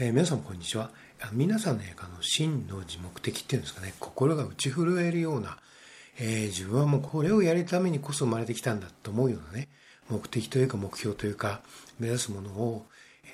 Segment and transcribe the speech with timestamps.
[0.00, 0.90] えー、皆さんこんにちは。
[1.32, 3.94] 皆さんねあの真の目的っていうんですかね。
[3.98, 5.58] 心が打ち震えるような、
[6.20, 9.66] えー、自分はもうこれをやるためにこそ生まれてきたんだと思うようなね
[10.08, 11.62] 目的というか目標というか
[11.98, 12.86] 目指すものを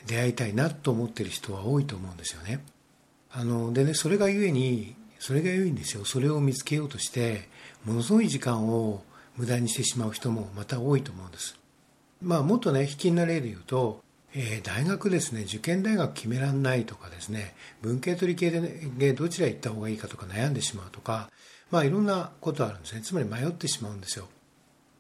[0.07, 2.65] 出会いたいなと思っている人は多いと思うんですよね。
[3.31, 6.07] あのでねそれがゆえにそれがゆえにですよ。
[6.07, 7.47] それを見つけようとして
[7.85, 9.03] ものすごい時間を
[9.37, 11.59] 無駄にしてしまう人もまた多いと思うんです。
[12.23, 14.04] まあもっとね引きな例で言うと
[14.37, 21.31] えー、大学ですね受験大学決めらんないとかですね文系と理系で、ね、どちら行った方がいいかとか悩んでしまうとか
[21.71, 23.01] まあいろんなことあるんですね。
[23.01, 24.29] つまり迷ってしまうんですよ。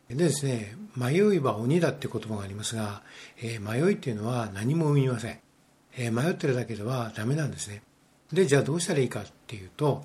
[0.08, 3.02] でですね迷いは鬼だって言葉がありますが、
[3.40, 5.38] えー、迷いっていうのは何も生みません、
[5.96, 7.82] えー、迷ってるだけではダメなんですね。
[8.32, 10.04] でじゃあどうしたらいいかっていうと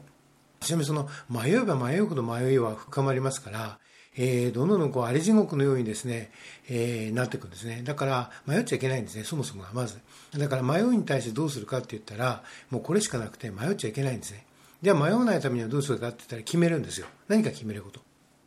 [0.60, 3.80] ちなみにその迷えば迷うほど迷いは深まりますから
[4.18, 6.32] えー、どんどんこうあり地獄のようにですね、
[6.68, 7.82] えー、なっていくんですね。
[7.84, 10.00] だから迷っちゃいけないんですね、そもそもがまず。
[10.38, 14.46] だから迷いに対してどうするかって言ったら、もうこれしかなくて迷っちゃいけないんですね。
[14.82, 17.08] じゃあ迷わないためにはどうするかって言ったら決めるんですよ。
[17.28, 18.02] 何か決めること。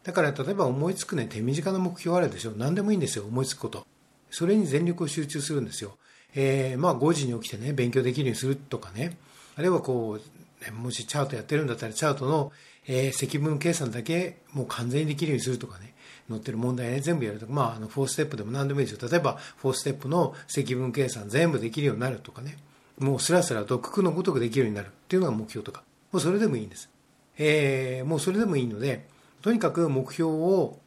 [0.04, 2.52] だから例えば思いつくね、手短な目標あるでしょ。
[2.56, 3.86] 何でもいいんですよ、思いつくこと。
[4.30, 5.96] それに全力を集中するんですよ。
[6.34, 9.16] えー、まあ5時に起きてね、勉強できるようにするとかね。
[9.56, 12.52] あるいはこう、もしチャートやってるんだったらチャートの
[12.88, 15.94] えー、積分計算だけもう完全にできるようにするとかね、
[16.28, 19.08] 載ってる問題ね、全部やるとか、まあ、あの、4ステップでも何でもいいですよ。
[19.08, 22.58] 例えば、4ステップの積分計算全部できるようになるとかね、
[22.98, 26.90] もうスラスラ読句のごとくできるようになるっていうのが目標とか、もうそれでもいいんです。
[27.38, 29.06] えー、もうそれでもいいので、
[29.42, 30.78] とにかく目標を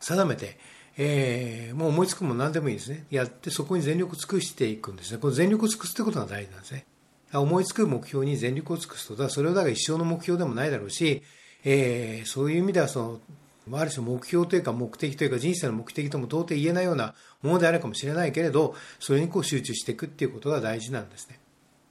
[0.00, 0.58] 定めて、
[0.96, 3.06] えー、もう思いつくも何でもいいですね。
[3.10, 5.18] やって、そこに全力尽くしていくんですね。
[5.18, 6.84] この全力を尽くすってことが大事なんですね。
[7.32, 11.22] 思いつく目標に全力を尽くすと、だそれはだから一生の目標でもないだろうし、
[11.64, 13.20] えー、そういう意味ではそ
[13.68, 21.38] のある種目標というか目的というか人生の目的とも到底言えないようなものであるかもしれないけれどそれにこう集中していくっていうことが大事なんですね。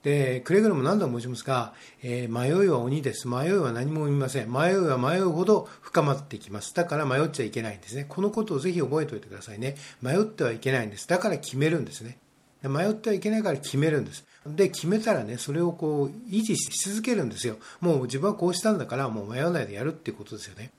[0.04, 3.28] でクレグルも何度も申しますが、えー、迷いは鬼です。
[3.28, 4.52] 迷いは何も生みません。
[4.52, 6.74] 迷いは迷うほど深まってきます。
[6.74, 8.06] だから迷っちゃいけないんですね。
[8.08, 9.76] このことをぜひ覚えておいてくださいね。
[10.02, 11.08] 迷ってはいけないんです。
[11.08, 12.18] だから決めるんですね。
[12.64, 14.26] 迷ってはいけないから決めるんです。
[14.56, 17.58] で、決めたらね、それをこう、維持し続けるんですよ。
[17.80, 20.72] もう自分はこうしたんだから、もう迷わないでやるっていうことですよね。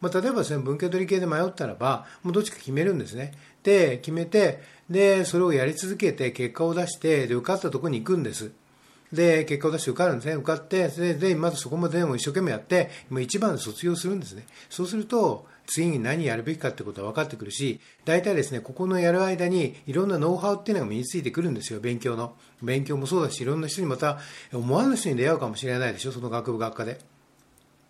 [0.00, 3.32] まあ、例えばですね、文系と理系で迷ったらば、もうどっちか決めるんですね。
[3.62, 8.50] で、決めて、で、それをやり続けて、結果を出して、で、受かったところに行くんです。
[9.12, 10.34] で、結果を出して受かるんですね。
[10.34, 14.44] 受かって、で、でまずそこまでも一生懸命やって、もう一番で卒業するんですね。
[14.68, 22.34] そうすると、次に何やるべきかってことは分かってくるし、大体ですね、ここのやる間にいろんなノウハウっていうのが身についてくるんですよ、勉強の。
[22.62, 24.18] 勉強もそうだし、いろんな人にまた
[24.52, 26.98] 思わぬ人に出会うかもしれないでしょ、その学部学科で。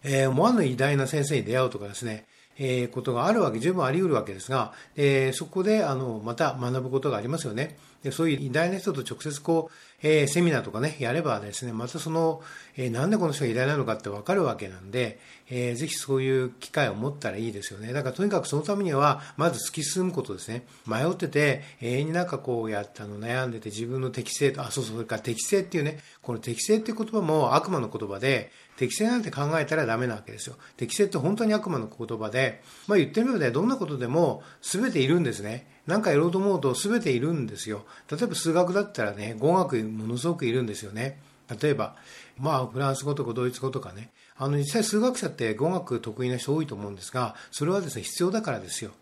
[0.02, 2.26] えー、思わぬ偉大な先生に出会うとかですね、
[2.62, 7.78] えー、ことがあるわけ、十分あり得るわけですが、え、そこで、あの、また学ぶことがありますよね。
[8.02, 12.42] でそういう偉大な人と直接こう、え、セミナーとかね、やればですね、またその、
[12.76, 15.18] え、なんでこの人が偉大なのかってわかるわけなんで、
[15.50, 17.92] えー、ぜひそういう機会を持ったらいいですよね。
[17.92, 20.64] だからとにかくそのためには、まず突き進むことですね。
[20.86, 30.56] 迷ってて、永遠になんかこうやったの悩んでて自分の適性と、あ、そうそう、それから適性っていうね、この適性っていう言葉も悪魔の言葉で、適性なんて考えたらダメなわけですよ。
[30.78, 35.66] 適性って本当に悪魔の言葉で、まあ言ってみればね、どんなことでも全ているんですね。
[35.86, 37.84] 何かやろうと思うと全ているんですよ。
[38.10, 41.20] 例えば数学だったらね、語学ものすごくいるんですよね。
[41.60, 41.94] 例えば、
[42.38, 44.08] まあ、フランス語とかドイツ語とかね、
[44.38, 48.92] あの、実際数学者って語学得意な人多いと思うんですが、それはですね、必要だからですよ。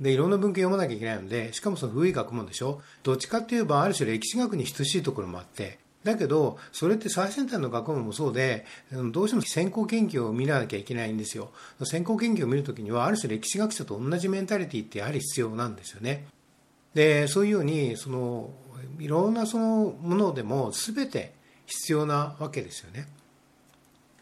[0.00, 11.50] で、いろんな文献読まなきゃいけないので、しかもその古い学問でしょどっちかって言えば、ある種歴史学に等しいところもあって、だけど、それって最先端の学問もそうで、どうしても先行研究を見なきゃいけないんですよ。
[11.82, 16.26] 先行研究を見るときには、ある種歴史学者と同じメンタリティってやはり必要なんですよね。
[16.92, 18.50] で、そういうように、その、
[18.98, 21.32] いろんなそのものでも全て
[21.66, 23.08] 必要なわけですよね。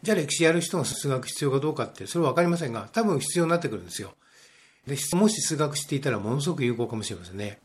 [0.01, 4.15] じゃあ歴史やる人が数学必要かどうかって、それは分かりませんが、多分必要になってくるんですよ。
[4.87, 7.59] でもし数学していたらものすごく有効かもしれませんね。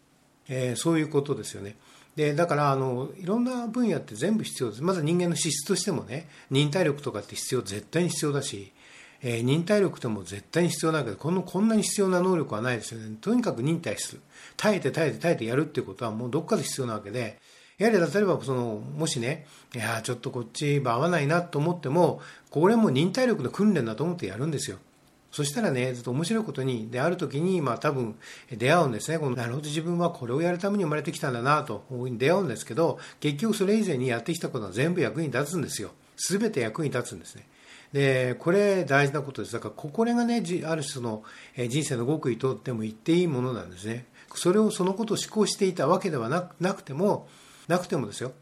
[0.49, 1.77] えー、そういうことですよね。
[2.19, 4.83] でだからあのいろんな分野って全部必要です。
[4.83, 8.73] まず人間の資質としてもね忍耐力とかって必要絶対に必要だし、
[9.23, 13.17] えー、忍耐力とも絶対に必要だけどこのこんなに必要な能力はないですよね。
[13.21, 14.21] とにかく忍耐する。
[14.57, 17.39] 耐えて耐えて耐えてやるっていうことはもうどっかで必要なわけで
[17.79, 24.79] やはり例えばそのもしねいやちょっとこっち合わないなと思ってもこれも忍耐力の訓練だと思ってやるんですよ。
[25.31, 28.17] そしたらね、ずっと面白いことに、である時に、まあ多分
[28.51, 29.19] 出会うんですね。
[29.19, 35.91] このなるほど自分はこれをやるために生まれてきたんだなと出会うんですけど、結局それ以前にやってきたことは全部役に立つんですよ。
[36.17, 37.47] すべて役に立つんですね。
[37.93, 39.55] で、これ大事なことです。
[39.55, 40.41] だから、これがね、あ
[40.77, 41.23] る種その
[41.69, 44.07] 人生の極意とっても言っていいものなんですね。
[44.35, 46.29] それを、そのことを思考していたわけでは
[46.61, 47.29] なくても、
[47.67, 48.33] なくてもですよ。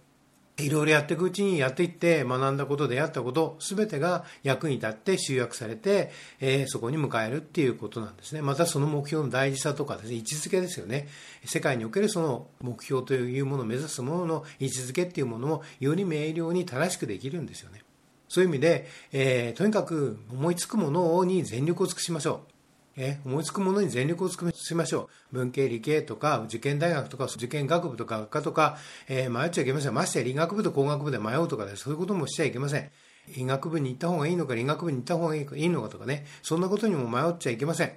[0.58, 6.10] いろいろやっていくうちにやっていって学んだこと出会ったこと全てが役に立って集約されて、
[6.40, 8.40] えー、そこに迎えるっていうことなんですね。
[8.40, 11.08] またその目標の大事さとかですね位置づけですよね。
[11.44, 17.82] 世界におけるその目標というものを目指すものの位置づけっていうものもより明瞭に正しくできるんですよね。
[18.28, 22.55] そういう意味で、えー、とにかく思いつくものに全力を尽くしましょう。
[22.96, 25.36] え思いつくものに全力を尽くしましょう。
[25.36, 28.78] 文系理系とか、受験大学とか、受験学部とか学科とか、
[29.08, 29.94] えー、迷っちゃいけません。
[29.94, 32.90] ましてや理学部と工学部で迷うとかで、そういうこともしちゃいけません。
[33.36, 37.92] 医学部に行った方がいいのか、理学部に行った方がいいのかとかね、そんなことにも迷っちゃいけません。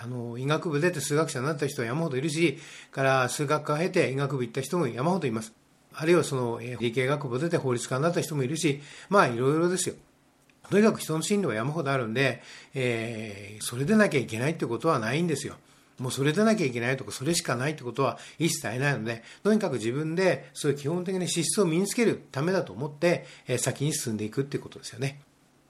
[0.00, 2.58] あの、医学部出て数学者になった人は山ほどいるし、
[2.90, 5.52] から数学科を経て医学部行った人も山ほどいます。
[5.92, 9.96] あるいはその、理系学部出て法律家になった人もいるし、まあいろいろですよ。
[10.70, 12.42] とにかく人の進路は山ほどあるんで、
[12.74, 15.56] えー、それでなきゃいけないってことはないんですよ。
[15.98, 25.20] もうそれでなきゃいけないとか、それしかないってことは一切ないので、とにかく自分でそういう基本的な資質を身につけるためだと思って、えー、先に進んでいくってことですよね。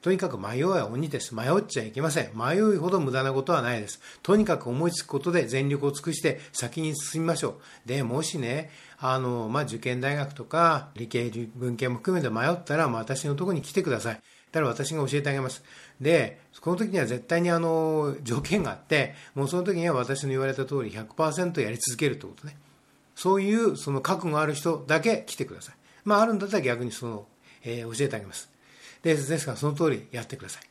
[0.01, 1.35] とにかく迷いは鬼です。
[1.35, 2.31] 迷っちゃいけません。
[2.35, 4.01] 迷いほど無駄なことはないです。
[4.23, 7.89] とにかく思いつくことで全力を尽くして先に進みましょう。
[7.89, 14.21] で、もしね、あの、まあ、受験大学とか理系文系も含めて迷ったら、まあ、私のところに来てください。
[14.53, 15.63] だから私が教えてあげます。
[16.01, 22.57] で、この時には絶対にあの、条件があって、もうその時には私の言われた通り100%やり続けるってことね。
[23.15, 25.75] そういうその覚悟ある人だけ来てください。
[26.05, 27.27] まああるんだったら逆にその、
[27.65, 28.49] えー、教えてあげます。
[29.03, 30.63] でですからその通りやってください。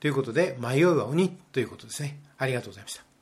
[0.00, 2.18] ということで、迷いは鬼ということですね。
[2.38, 3.15] ありがとうございました。